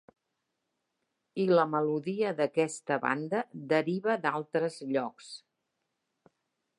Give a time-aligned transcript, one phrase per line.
[1.43, 5.29] I la melodia d'aquesta banda deriva d'altres llocs.